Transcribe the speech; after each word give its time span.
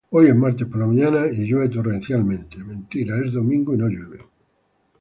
Hoy 0.09 0.29
es 0.29 0.35
martes 0.35 0.67
por 0.67 0.79
la 0.79 0.87
mañana 0.87 1.27
y 1.27 1.45
llueve 1.45 1.69
torrencialmente. 1.69 2.57